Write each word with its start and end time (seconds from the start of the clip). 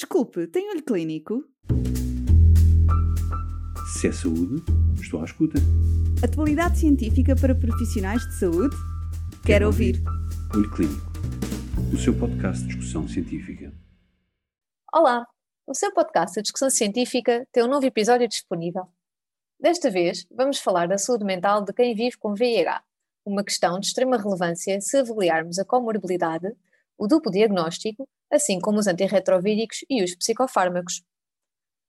Desculpe, 0.00 0.46
tem 0.46 0.70
olho 0.70 0.82
clínico? 0.82 1.44
Se 3.92 4.08
é 4.08 4.12
saúde, 4.12 4.64
estou 4.98 5.20
à 5.20 5.24
escuta. 5.26 5.58
Atualidade 6.24 6.78
científica 6.78 7.36
para 7.36 7.54
profissionais 7.54 8.26
de 8.26 8.38
saúde? 8.38 8.74
Quero, 9.30 9.42
Quero 9.44 9.66
ouvir. 9.66 9.96
ouvir. 9.96 10.56
Olho 10.56 10.70
Clínico, 10.70 11.12
o 11.92 11.98
seu 11.98 12.18
podcast 12.18 12.62
de 12.62 12.68
discussão 12.68 13.06
científica. 13.06 13.74
Olá, 14.90 15.26
o 15.66 15.74
seu 15.74 15.92
podcast 15.92 16.34
de 16.34 16.44
discussão 16.44 16.70
científica 16.70 17.46
tem 17.52 17.62
um 17.62 17.68
novo 17.68 17.84
episódio 17.84 18.26
disponível. 18.26 18.88
Desta 19.60 19.90
vez, 19.90 20.26
vamos 20.34 20.58
falar 20.60 20.88
da 20.88 20.96
saúde 20.96 21.26
mental 21.26 21.62
de 21.62 21.74
quem 21.74 21.94
vive 21.94 22.16
com 22.16 22.34
VIH, 22.34 22.82
uma 23.22 23.44
questão 23.44 23.78
de 23.78 23.88
extrema 23.88 24.16
relevância 24.16 24.80
se 24.80 24.96
avaliarmos 24.96 25.58
a 25.58 25.64
comorbilidade, 25.66 26.56
o 27.00 27.08
duplo 27.08 27.32
diagnóstico 27.32 28.06
assim 28.30 28.60
como 28.60 28.78
os 28.78 28.86
antirretrovíricos 28.86 29.78
e 29.88 30.04
os 30.04 30.14
psicofármacos. 30.14 31.02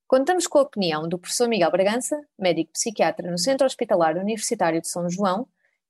Contamos 0.08 0.48
com 0.48 0.58
a 0.58 0.64
opinião 0.64 1.08
do 1.08 1.20
professor 1.20 1.48
Miguel 1.48 1.70
Bragança, 1.70 2.20
médico 2.40 2.72
psiquiatra 2.72 3.30
no 3.30 3.38
Centro 3.38 3.66
Hospitalar 3.66 4.18
Universitário 4.18 4.82
de 4.82 4.88
São 4.88 5.10
João, 5.10 5.48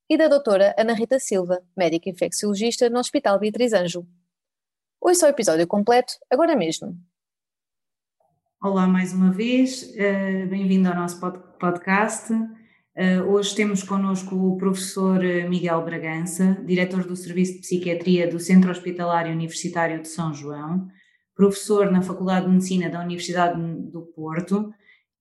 e 0.10 0.18
da 0.18 0.28
doutora 0.28 0.76
Ana 0.78 0.94
Rita 0.94 1.20
Silva, 1.20 1.64
médica 1.78 2.10
infecciologista 2.10 2.90
no 2.90 3.00
Hospital 3.00 3.40
Beatriz 3.40 3.72
Anjo. 3.72 4.06
Ouça 5.00 5.26
o 5.26 5.30
episódio 5.30 5.66
completo 5.66 6.14
agora 6.30 6.56
mesmo. 6.56 6.98
Olá 8.62 8.86
mais 8.86 9.14
uma 9.14 9.32
vez, 9.32 9.96
eh, 9.96 10.46
bem-vindo 10.48 10.90
ao 10.90 10.96
nosso 10.96 11.20
podcast. 11.58 12.34
Uh, 12.94 13.24
hoje 13.32 13.56
temos 13.56 13.84
connosco 13.84 14.36
o 14.36 14.58
professor 14.58 15.24
eh, 15.24 15.48
Miguel 15.48 15.82
Bragança, 15.86 16.62
diretor 16.66 17.06
do 17.06 17.16
Serviço 17.16 17.54
de 17.54 17.60
Psiquiatria 17.60 18.30
do 18.30 18.38
Centro 18.38 18.70
Hospitalar 18.70 19.28
Universitário 19.28 20.02
de 20.02 20.10
São 20.10 20.34
João, 20.34 20.88
professor 21.34 21.90
na 21.90 22.02
Faculdade 22.02 22.48
de 22.48 22.52
Medicina 22.52 22.90
da 22.90 23.02
Universidade 23.02 23.58
do 23.90 24.02
Porto 24.14 24.74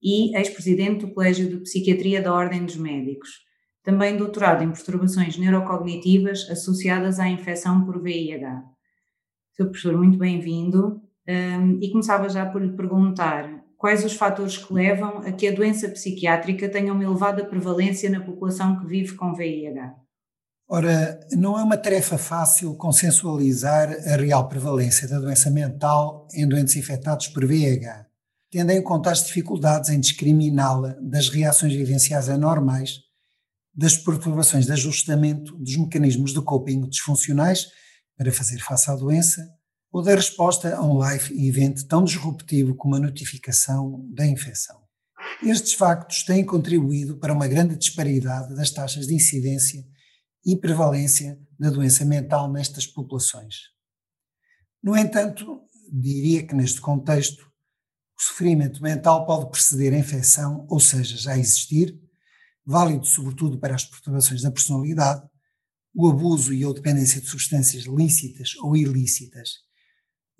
e 0.03 0.35
ex-presidente 0.37 1.05
do 1.05 1.13
Colégio 1.13 1.49
de 1.49 1.57
Psiquiatria 1.61 2.21
da 2.21 2.33
Ordem 2.33 2.65
dos 2.65 2.75
Médicos. 2.75 3.29
Também 3.83 4.17
doutorado 4.17 4.65
em 4.65 4.71
perturbações 4.71 5.37
neurocognitivas 5.37 6.49
associadas 6.49 7.19
à 7.19 7.29
infecção 7.29 7.85
por 7.85 8.01
VIH. 8.01 8.63
Sr. 9.53 9.63
professor, 9.63 9.97
muito 9.97 10.17
bem-vindo. 10.17 11.01
Um, 11.25 11.79
e 11.81 11.89
começava 11.89 12.27
já 12.27 12.45
por 12.45 12.61
lhe 12.61 12.75
perguntar 12.75 13.60
quais 13.81 14.05
os 14.05 14.13
fatores 14.13 14.57
que 14.57 14.71
levam 14.71 15.17
a 15.25 15.31
que 15.31 15.47
a 15.47 15.51
doença 15.51 15.89
psiquiátrica 15.89 16.69
tenha 16.69 16.93
uma 16.93 17.03
elevada 17.03 17.43
prevalência 17.43 18.11
na 18.11 18.21
população 18.21 18.79
que 18.79 18.85
vive 18.85 19.15
com 19.15 19.33
VIH? 19.33 19.95
Ora, 20.69 21.19
não 21.31 21.59
é 21.59 21.63
uma 21.63 21.75
tarefa 21.75 22.15
fácil 22.15 22.75
consensualizar 22.75 23.89
a 24.07 24.15
real 24.15 24.47
prevalência 24.47 25.07
da 25.07 25.19
doença 25.19 25.49
mental 25.49 26.27
em 26.31 26.47
doentes 26.47 26.75
infectados 26.75 27.27
por 27.27 27.43
VIH, 27.43 28.05
tendo 28.51 28.69
em 28.69 28.83
conta 28.83 29.09
as 29.09 29.25
dificuldades 29.25 29.89
em 29.89 29.99
discriminá-la 29.99 30.95
das 31.01 31.27
reações 31.29 31.73
vivenciais 31.73 32.29
anormais, 32.29 32.99
das 33.73 33.97
perturbações 33.97 34.67
de 34.67 34.73
ajustamento 34.73 35.57
dos 35.57 35.75
mecanismos 35.75 36.33
de 36.33 36.41
coping 36.41 36.87
disfuncionais 36.87 37.67
para 38.15 38.31
fazer 38.31 38.59
face 38.59 38.91
à 38.91 38.95
doença 38.95 39.41
ou 39.91 40.01
da 40.01 40.15
resposta 40.15 40.73
a 40.73 40.81
um 40.81 40.97
live 40.97 41.47
event 41.47 41.83
tão 41.83 42.03
disruptivo 42.03 42.73
como 42.75 42.95
a 42.95 42.99
notificação 42.99 44.07
da 44.13 44.25
infecção. 44.25 44.81
Estes 45.43 45.73
factos 45.73 46.23
têm 46.23 46.45
contribuído 46.45 47.17
para 47.17 47.33
uma 47.33 47.47
grande 47.47 47.75
disparidade 47.75 48.55
das 48.55 48.71
taxas 48.71 49.05
de 49.05 49.13
incidência 49.13 49.85
e 50.45 50.55
prevalência 50.55 51.37
da 51.59 51.69
doença 51.69 52.05
mental 52.05 52.51
nestas 52.51 52.87
populações. 52.87 53.55
No 54.81 54.95
entanto, 54.95 55.61
diria 55.91 56.45
que 56.47 56.55
neste 56.55 56.79
contexto, 56.79 57.43
o 58.17 58.21
sofrimento 58.21 58.81
mental 58.81 59.25
pode 59.25 59.49
preceder 59.51 59.93
a 59.93 59.97
infecção, 59.97 60.65
ou 60.69 60.79
seja, 60.79 61.17
já 61.17 61.37
existir, 61.37 61.99
válido 62.65 63.05
sobretudo 63.05 63.59
para 63.59 63.75
as 63.75 63.85
perturbações 63.85 64.41
da 64.41 64.51
personalidade, 64.51 65.21
o 65.93 66.07
abuso 66.07 66.53
e 66.53 66.63
a 66.63 66.71
dependência 66.71 67.19
de 67.19 67.27
substâncias 67.27 67.83
lícitas 67.83 68.55
ou 68.61 68.77
ilícitas 68.77 69.70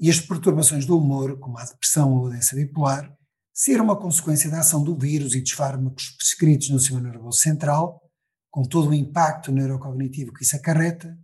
e 0.02 0.10
as 0.10 0.20
perturbações 0.20 0.84
do 0.84 0.98
humor, 0.98 1.38
como 1.40 1.60
a 1.60 1.64
depressão 1.64 2.12
ou 2.18 2.26
a 2.26 2.30
doença 2.32 2.56
bipolar, 2.56 3.16
ser 3.54 3.80
uma 3.80 3.96
consequência 3.96 4.50
da 4.50 4.62
ação 4.62 4.84
do 4.84 4.98
vírus 4.98 5.36
e 5.36 5.42
dos 5.42 5.52
fármacos 5.52 6.10
prescritos 6.18 6.72
no 6.72 6.80
sistema 6.80 7.02
nervoso 7.02 7.38
central, 7.38 8.02
com 8.50 8.64
todo 8.64 8.90
o 8.90 8.94
impacto 8.96 9.52
neurocognitivo 9.52 10.34
que 10.34 10.44
isso 10.44 10.56
acarreta, 10.56 11.16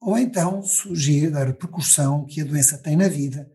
ou 0.00 0.16
então 0.16 0.62
surgir 0.62 1.30
da 1.30 1.44
repercussão 1.44 2.24
que 2.24 2.40
a 2.40 2.44
doença 2.44 2.78
tem 2.78 2.96
na 2.96 3.06
vida, 3.06 3.50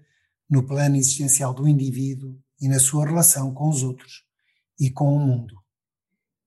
no 0.48 0.66
plano 0.66 0.96
existencial 0.96 1.52
do 1.52 1.68
indivíduo 1.68 2.40
e 2.62 2.68
na 2.68 2.80
sua 2.80 3.06
relação 3.06 3.52
com 3.52 3.68
os 3.68 3.82
outros 3.82 4.24
e 4.80 4.92
com 4.92 5.12
o 5.16 5.20
mundo. 5.20 5.56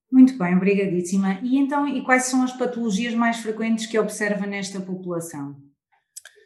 Muito 0.09 0.37
bem, 0.37 0.55
obrigadíssima. 0.55 1.39
E 1.41 1.57
então, 1.57 1.87
e 1.87 2.01
quais 2.03 2.25
são 2.25 2.43
as 2.43 2.55
patologias 2.55 3.13
mais 3.13 3.37
frequentes 3.37 3.87
que 3.87 3.99
observa 3.99 4.45
nesta 4.45 4.79
população? 4.79 5.72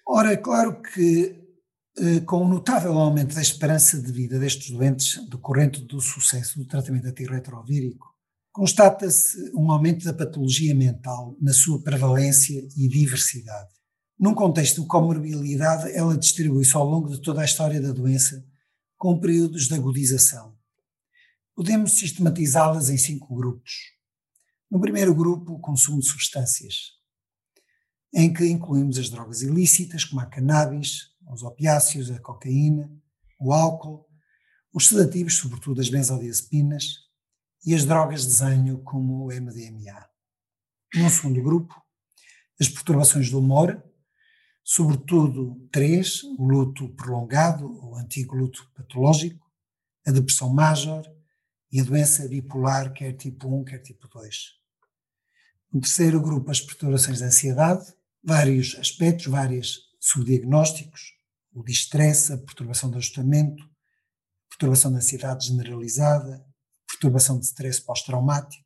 Ora, 0.09 0.31
é 0.31 0.37
claro 0.37 0.81
que 0.81 1.37
eh, 1.97 2.21
com 2.21 2.37
o 2.37 2.47
notável 2.47 2.93
aumento 2.93 3.35
da 3.35 3.41
esperança 3.41 4.01
de 4.01 4.09
vida 4.09 4.39
destes 4.39 4.71
doentes 4.71 5.27
decorrente 5.29 5.81
do 5.81 5.99
sucesso 5.99 6.57
do 6.57 6.65
tratamento 6.65 7.07
antirretrovírico, 7.07 8.07
constata-se 8.53 9.51
um 9.53 9.69
aumento 9.69 10.05
da 10.05 10.13
patologia 10.13 10.73
mental 10.73 11.35
na 11.41 11.51
sua 11.51 11.83
prevalência 11.83 12.65
e 12.77 12.87
diversidade. 12.87 13.69
Num 14.17 14.33
contexto 14.33 14.81
de 14.81 14.87
comorbilidade, 14.87 15.91
ela 15.91 16.17
distribui-se 16.17 16.75
ao 16.75 16.85
longo 16.85 17.09
de 17.09 17.21
toda 17.21 17.41
a 17.41 17.45
história 17.45 17.81
da 17.81 17.91
doença, 17.91 18.45
com 18.95 19.19
períodos 19.19 19.67
de 19.67 19.75
agudização. 19.75 20.55
Podemos 21.53 21.91
sistematizá-las 21.93 22.89
em 22.89 22.97
cinco 22.97 23.35
grupos. 23.35 23.73
No 24.71 24.79
primeiro 24.79 25.13
grupo, 25.13 25.53
o 25.53 25.59
consumo 25.59 25.99
de 25.99 26.07
substâncias, 26.07 26.96
em 28.13 28.33
que 28.33 28.45
incluímos 28.45 28.97
as 28.97 29.09
drogas 29.09 29.41
ilícitas, 29.41 30.05
como 30.05 30.21
a 30.21 30.25
cannabis, 30.25 31.11
os 31.31 31.43
opiáceos, 31.43 32.09
a 32.09 32.19
cocaína, 32.19 32.89
o 33.39 33.53
álcool, 33.53 34.07
os 34.73 34.87
sedativos, 34.87 35.37
sobretudo 35.37 35.81
as 35.81 35.89
benzodiazepinas, 35.89 37.07
e 37.65 37.75
as 37.75 37.83
drogas 37.83 38.21
de 38.21 38.27
desenho, 38.27 38.79
como 38.83 39.25
o 39.25 39.27
MDMA. 39.27 40.07
No 40.95 41.09
segundo 41.09 41.41
grupo, 41.43 41.75
as 42.59 42.69
perturbações 42.69 43.29
do 43.29 43.39
humor, 43.39 43.83
sobretudo 44.63 45.67
três, 45.71 46.23
o 46.23 46.47
luto 46.47 46.89
prolongado, 46.89 47.67
o 47.85 47.95
antigo 47.95 48.35
luto 48.35 48.69
patológico, 48.73 49.45
a 50.05 50.11
depressão 50.11 50.53
major 50.53 51.05
e 51.71 51.81
a 51.81 51.83
doença 51.83 52.27
bipolar, 52.27 52.93
quer 52.93 53.13
tipo 53.13 53.47
1, 53.47 53.65
quer 53.65 53.79
tipo 53.79 54.07
2. 54.07 54.53
No 55.73 55.81
terceiro 55.81 56.21
grupo, 56.21 56.49
as 56.49 56.61
perturbações 56.61 57.19
da 57.19 57.25
ansiedade, 57.25 57.93
vários 58.23 58.75
aspectos, 58.75 59.27
vários 59.27 59.87
subdiagnósticos, 59.99 61.13
o 61.53 61.63
distress, 61.63 62.31
a 62.31 62.37
perturbação 62.37 62.89
do 62.89 62.97
ajustamento, 62.97 63.63
perturbação 64.49 64.91
da 64.91 64.97
ansiedade 64.97 65.47
generalizada, 65.47 66.45
perturbação 66.87 67.39
de 67.39 67.45
stress 67.45 67.81
pós-traumático, 67.81 68.65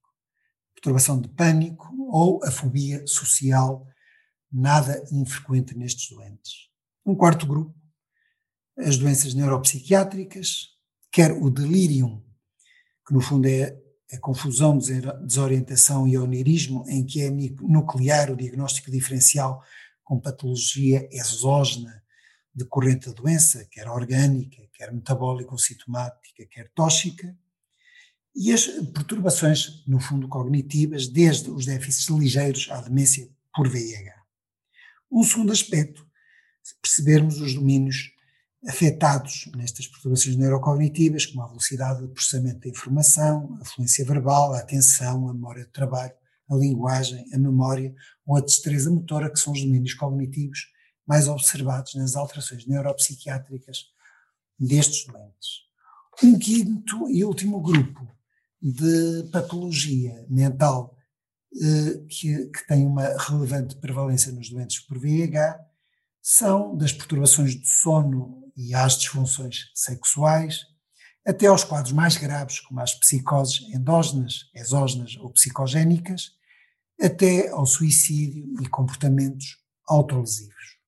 perturbação 0.73 1.19
de 1.19 1.29
pânico 1.29 1.87
ou 2.09 2.43
a 2.43 2.51
fobia 2.51 3.05
social, 3.07 3.87
nada 4.51 5.03
infrequente 5.11 5.77
nestes 5.77 6.09
doentes. 6.09 6.69
Um 7.05 7.15
quarto 7.15 7.45
grupo, 7.45 7.75
as 8.77 8.97
doenças 8.97 9.33
neuropsiquiátricas, 9.33 10.69
quer 11.11 11.31
o 11.31 11.49
delirium, 11.49 12.23
que 13.05 13.13
no 13.13 13.21
fundo 13.21 13.47
é 13.47 13.77
a 14.11 14.19
confusão, 14.19 14.77
desorientação 14.77 16.07
e 16.07 16.17
onirismo, 16.17 16.83
em 16.87 17.05
que 17.05 17.21
é 17.21 17.29
nuclear 17.29 18.29
o 18.29 18.35
diagnóstico 18.35 18.91
diferencial 18.91 19.63
com 20.03 20.19
patologia 20.19 21.07
exógena 21.11 22.01
decorrente 22.53 23.07
da 23.07 23.13
doença, 23.13 23.65
quer 23.71 23.87
orgânica, 23.87 24.61
quer 24.73 24.91
metabólica 24.91 25.51
ou 25.51 25.57
sintomática, 25.57 26.45
quer 26.49 26.69
tóxica, 26.75 27.33
e 28.35 28.51
as 28.51 28.65
perturbações, 28.65 29.85
no 29.87 29.99
fundo, 29.99 30.27
cognitivas, 30.27 31.07
desde 31.07 31.49
os 31.49 31.65
déficits 31.65 32.09
ligeiros 32.09 32.67
à 32.71 32.81
demência 32.81 33.29
por 33.53 33.69
VIH. 33.69 34.15
Um 35.11 35.23
segundo 35.23 35.51
aspecto, 35.51 36.05
percebermos 36.81 37.39
os 37.39 37.53
domínios 37.53 38.10
afetados 38.67 39.49
nestas 39.55 39.87
perturbações 39.87 40.35
neurocognitivas, 40.35 41.25
como 41.25 41.43
a 41.43 41.47
velocidade 41.47 42.01
de 42.01 42.13
processamento 42.13 42.59
da 42.59 42.69
informação, 42.69 43.57
a 43.59 43.65
fluência 43.65 44.05
verbal, 44.05 44.53
a 44.53 44.59
atenção, 44.59 45.27
a 45.27 45.33
memória 45.33 45.65
de 45.65 45.71
trabalho, 45.71 46.13
a 46.49 46.55
linguagem, 46.55 47.25
a 47.33 47.37
memória 47.37 47.93
ou 48.25 48.37
a 48.37 48.41
destreza 48.41 48.91
motora, 48.91 49.31
que 49.31 49.39
são 49.39 49.53
os 49.53 49.61
domínios 49.61 49.93
cognitivos 49.93 50.67
mais 51.07 51.27
observados 51.27 51.95
nas 51.95 52.15
alterações 52.15 52.67
neuropsiquiátricas 52.67 53.85
destes 54.59 55.05
doentes. 55.07 55.61
Um 56.23 56.37
quinto 56.37 57.09
e 57.09 57.23
último 57.25 57.59
grupo 57.59 58.07
de 58.61 59.27
patologia 59.31 60.25
mental 60.29 60.95
eh, 61.53 62.05
que, 62.07 62.45
que 62.45 62.67
tem 62.67 62.85
uma 62.85 63.07
relevante 63.17 63.75
prevalência 63.77 64.31
nos 64.31 64.49
doentes 64.49 64.79
por 64.81 64.99
VIH 64.99 65.59
são 66.21 66.77
das 66.77 66.93
perturbações 66.93 67.55
do 67.55 67.65
sono 67.65 68.40
e 68.67 68.73
às 68.75 68.97
disfunções 68.97 69.71
sexuais, 69.73 70.65
até 71.25 71.47
aos 71.47 71.63
quadros 71.63 71.91
mais 71.91 72.17
graves, 72.17 72.59
como 72.59 72.79
as 72.79 72.93
psicoses 72.93 73.61
endógenas, 73.73 74.49
exógenas 74.53 75.15
ou 75.17 75.31
psicogénicas, 75.31 76.31
até 76.99 77.49
ao 77.49 77.65
suicídio 77.65 78.45
e 78.61 78.67
comportamentos 78.67 79.57
autolesivos. 79.87 80.79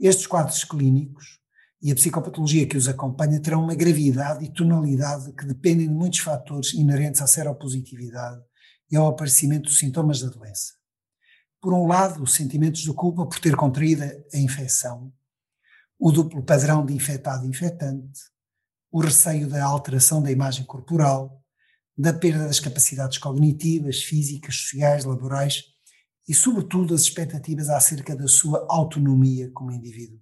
Estes 0.00 0.26
quadros 0.26 0.64
clínicos 0.64 1.38
e 1.80 1.92
a 1.92 1.94
psicopatologia 1.94 2.66
que 2.66 2.76
os 2.76 2.88
acompanha 2.88 3.40
terão 3.40 3.62
uma 3.62 3.74
gravidade 3.74 4.44
e 4.44 4.52
tonalidade 4.52 5.32
que 5.32 5.44
dependem 5.44 5.86
de 5.86 5.94
muitos 5.94 6.20
fatores 6.20 6.72
inerentes 6.72 7.20
à 7.20 7.26
seropositividade 7.26 8.42
e 8.90 8.96
ao 8.96 9.08
aparecimento 9.08 9.64
dos 9.64 9.78
sintomas 9.78 10.20
da 10.20 10.28
doença. 10.28 10.72
Por 11.60 11.72
um 11.72 11.86
lado, 11.86 12.22
os 12.22 12.34
sentimentos 12.34 12.82
de 12.82 12.92
culpa 12.92 13.26
por 13.26 13.38
ter 13.38 13.54
contraído 13.54 14.02
a 14.02 14.38
infecção, 14.38 15.12
o 15.98 16.10
duplo 16.10 16.42
padrão 16.42 16.84
de 16.84 16.92
infectado 16.92 17.44
e 17.44 17.48
infectante, 17.48 18.20
o 18.90 19.00
receio 19.00 19.48
da 19.48 19.64
alteração 19.64 20.22
da 20.22 20.30
imagem 20.30 20.64
corporal, 20.64 21.42
da 21.96 22.12
perda 22.12 22.46
das 22.46 22.60
capacidades 22.60 23.18
cognitivas, 23.18 24.02
físicas, 24.02 24.56
sociais, 24.56 25.04
laborais 25.04 25.64
e, 26.28 26.34
sobretudo, 26.34 26.94
as 26.94 27.02
expectativas 27.02 27.68
acerca 27.68 28.16
da 28.16 28.26
sua 28.26 28.66
autonomia 28.68 29.50
como 29.52 29.70
indivíduo. 29.70 30.20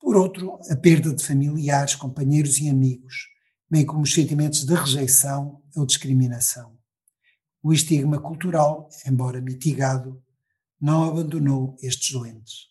Por 0.00 0.16
outro, 0.16 0.58
a 0.70 0.76
perda 0.76 1.14
de 1.14 1.24
familiares, 1.24 1.94
companheiros 1.94 2.58
e 2.58 2.68
amigos, 2.68 3.28
bem 3.70 3.84
como 3.84 4.02
os 4.02 4.14
sentimentos 4.14 4.64
de 4.64 4.74
rejeição 4.74 5.62
ou 5.74 5.84
discriminação. 5.84 6.76
O 7.62 7.72
estigma 7.72 8.20
cultural, 8.20 8.88
embora 9.06 9.40
mitigado, 9.40 10.22
não 10.80 11.04
abandonou 11.04 11.76
estes 11.82 12.12
doentes. 12.12 12.68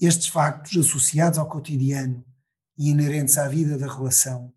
Estes 0.00 0.28
factos, 0.28 0.76
associados 0.76 1.38
ao 1.38 1.48
cotidiano 1.48 2.24
e 2.76 2.90
inerentes 2.90 3.38
à 3.38 3.48
vida 3.48 3.78
da 3.78 3.92
relação, 3.92 4.52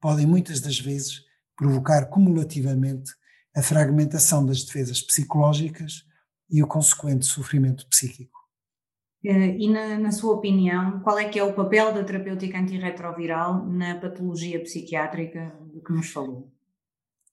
podem 0.00 0.26
muitas 0.26 0.60
das 0.60 0.78
vezes 0.78 1.22
provocar 1.56 2.06
cumulativamente 2.06 3.12
a 3.54 3.62
fragmentação 3.62 4.44
das 4.44 4.64
defesas 4.64 5.00
psicológicas 5.02 6.04
e 6.50 6.62
o 6.62 6.66
consequente 6.66 7.26
sofrimento 7.26 7.86
psíquico. 7.88 8.38
Eh, 9.24 9.56
e 9.58 9.68
na, 9.68 9.98
na, 9.98 10.10
sua 10.10 10.34
opinião, 10.34 11.00
qual 11.00 11.18
é 11.18 11.28
que 11.28 11.38
é 11.38 11.44
o 11.44 11.52
papel 11.52 11.92
da 11.92 12.02
terapêutica 12.02 12.58
antirretroviral 12.58 13.66
na 13.66 13.94
patologia 14.00 14.60
psiquiátrica 14.62 15.54
do 15.72 15.82
que 15.82 15.92
nos 15.92 16.10
falou? 16.10 16.50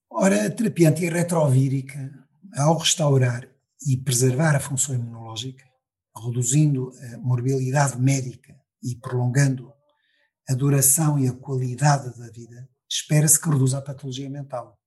Ora, 0.10 0.46
a 0.46 0.50
terapia 0.50 0.90
antirretrovírica, 0.90 2.12
ao 2.56 2.78
restaurar 2.78 3.48
e 3.86 3.96
preservar 3.96 4.56
a 4.56 4.60
função 4.60 4.96
imunológica, 4.96 5.67
reduzindo 6.26 6.92
a 7.14 7.18
morbilidade 7.18 8.00
médica 8.00 8.56
e 8.84 8.96
prolongando 8.96 9.72
a 10.50 10.54
duração 10.54 11.20
e 11.20 11.28
a 11.28 11.34
qualidade 11.34 12.18
da 12.18 12.30
vida, 12.30 12.70
espera-se 12.90 13.40
que 13.40 13.50
reduza 13.50 13.78
a 13.78 13.82
patologia 13.82 14.30
mental. 14.30 14.80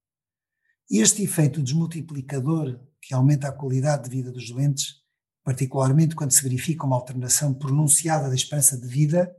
Este 0.90 1.22
efeito 1.22 1.62
desmultiplicador, 1.62 2.80
que 3.00 3.14
aumenta 3.14 3.48
a 3.48 3.52
qualidade 3.52 4.04
de 4.04 4.16
vida 4.16 4.32
dos 4.32 4.50
doentes, 4.50 5.00
particularmente 5.44 6.14
quando 6.14 6.32
se 6.32 6.42
verifica 6.42 6.86
uma 6.86 6.96
alteração 6.96 7.54
pronunciada 7.54 8.28
da 8.28 8.34
esperança 8.34 8.78
de 8.78 8.86
vida, 8.86 9.30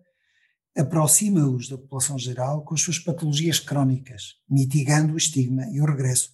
aproxima-os 0.77 1.67
da 1.67 1.77
população 1.77 2.17
geral 2.17 2.63
com 2.63 2.73
as 2.73 2.81
suas 2.81 2.99
patologias 2.99 3.59
crónicas, 3.59 4.35
mitigando 4.49 5.13
o 5.13 5.17
estigma 5.17 5.65
e 5.71 5.81
o 5.81 5.85
regresso 5.85 6.31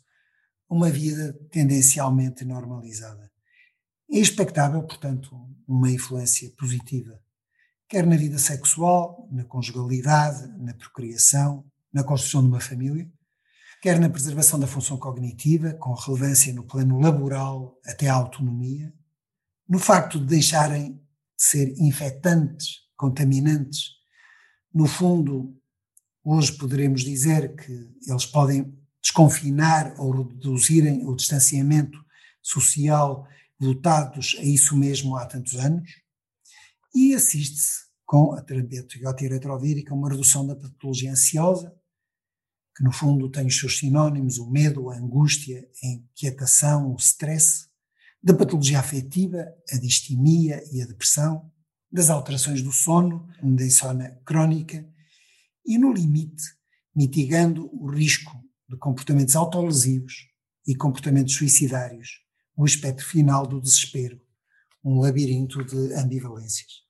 a 0.69 0.75
uma 0.75 0.89
vida 0.89 1.33
tendencialmente 1.49 2.43
normalizada. 2.45 3.31
É 4.09 4.17
expectável, 4.17 4.81
portanto, 4.83 5.35
uma 5.67 5.91
influência 5.91 6.49
positiva, 6.57 7.19
quer 7.89 8.05
na 8.05 8.15
vida 8.15 8.37
sexual, 8.37 9.27
na 9.31 9.43
conjugalidade, 9.43 10.47
na 10.57 10.73
procriação, 10.73 11.65
na 11.91 12.03
construção 12.03 12.41
de 12.41 12.47
uma 12.47 12.59
família, 12.59 13.09
quer 13.81 13.99
na 13.99 14.09
preservação 14.09 14.59
da 14.59 14.67
função 14.67 14.97
cognitiva, 14.97 15.73
com 15.73 15.93
relevância 15.93 16.53
no 16.53 16.63
plano 16.63 16.99
laboral 16.99 17.79
até 17.85 18.07
à 18.07 18.13
autonomia, 18.13 18.93
no 19.67 19.77
facto 19.77 20.19
de 20.19 20.25
deixarem 20.25 20.93
de 20.93 20.99
ser 21.37 21.73
infectantes, 21.77 22.87
contaminantes. 22.95 23.89
No 24.73 24.87
fundo, 24.87 25.53
hoje 26.23 26.53
poderemos 26.53 27.03
dizer 27.03 27.55
que 27.55 27.89
eles 28.07 28.25
podem 28.25 28.73
desconfinar 29.01 29.93
ou 29.99 30.11
reduzirem 30.11 31.05
o 31.05 31.15
distanciamento 31.15 31.97
social 32.41 33.27
votados 33.59 34.35
a 34.39 34.43
isso 34.43 34.75
mesmo 34.75 35.15
há 35.15 35.25
tantos 35.25 35.55
anos, 35.55 35.89
e 36.93 37.13
assiste-se 37.13 37.87
com 38.05 38.33
a 38.33 38.41
terapia 38.41 38.85
antiretrovírica 39.05 39.93
uma 39.93 40.09
redução 40.09 40.47
da 40.47 40.55
patologia 40.55 41.11
ansiosa, 41.11 41.75
que 42.75 42.83
no 42.83 42.91
fundo 42.91 43.29
tem 43.29 43.47
os 43.47 43.59
seus 43.59 43.79
sinónimos, 43.79 44.37
o 44.37 44.49
medo, 44.49 44.89
a 44.89 44.97
angústia, 44.97 45.67
a 45.83 45.87
inquietação, 45.87 46.93
o 46.93 46.95
stress, 46.95 47.67
da 48.23 48.33
patologia 48.33 48.79
afetiva, 48.79 49.45
a 49.71 49.77
distimia 49.77 50.63
e 50.71 50.81
a 50.81 50.85
depressão, 50.85 51.51
das 51.91 52.09
alterações 52.09 52.61
do 52.61 52.71
sono, 52.71 53.27
da 53.41 53.65
insônia 53.65 54.19
crónica 54.25 54.87
e, 55.65 55.77
no 55.77 55.91
limite, 55.91 56.43
mitigando 56.95 57.69
o 57.73 57.89
risco 57.89 58.31
de 58.69 58.77
comportamentos 58.77 59.35
autolesivos 59.35 60.27
e 60.67 60.75
comportamentos 60.75 61.33
suicidários, 61.33 62.21
o 62.57 62.65
aspecto 62.65 63.05
final 63.05 63.45
do 63.45 63.61
desespero, 63.61 64.19
um 64.83 64.99
labirinto 64.99 65.63
de 65.63 65.93
ambivalências. 65.93 66.83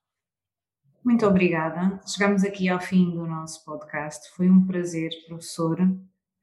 Muito 1.04 1.26
obrigada. 1.26 2.00
Chegamos 2.08 2.44
aqui 2.44 2.70
ao 2.70 2.80
fim 2.80 3.12
do 3.12 3.28
nosso 3.28 3.64
podcast. 3.66 4.30
Foi 4.36 4.50
um 4.50 4.66
prazer, 4.66 5.12
professor. 5.28 5.78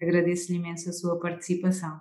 Agradeço-lhe 0.00 0.58
imenso 0.58 0.90
a 0.90 0.92
sua 0.92 1.18
participação. 1.18 2.00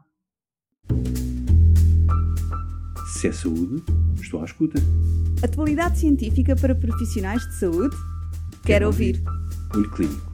Se 3.14 3.28
é 3.28 3.32
saúde, 3.32 3.84
estou 4.22 4.42
à 4.42 4.46
escuta. 4.46 4.80
Atualidade 5.42 6.00
científica 6.00 6.56
para 6.56 6.76
profissionais 6.76 7.42
de 7.48 7.56
saúde? 7.56 7.96
Quero, 7.96 8.64
Quero 8.66 8.86
ouvir. 8.88 9.24
ouvir. 9.26 9.76
Olho 9.76 9.92
Clínico, 9.92 10.32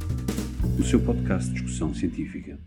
o 0.80 0.84
seu 0.84 1.00
podcast 1.00 1.50
de 1.50 1.56
discussão 1.56 1.94
científica. 1.94 2.60